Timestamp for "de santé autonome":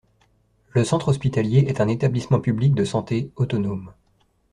2.73-3.93